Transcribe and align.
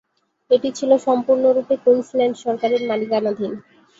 এটি 0.51 0.69
ছিল 0.77 0.91
সম্পূর্ণরূপে 1.07 1.75
কুইন্সল্যান্ড 1.83 2.35
সরকারের 2.43 2.81
মালিকানাধীন। 2.89 3.51